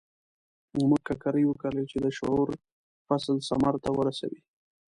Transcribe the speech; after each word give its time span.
موږ 0.87 1.01
ککرې 1.07 1.43
وکرلې 1.47 1.85
چې 1.91 1.97
د 2.05 2.07
شعور 2.17 2.47
فصل 3.07 3.35
ثمر 3.47 3.73
ته 3.83 3.89
ورسوي. 3.93 4.39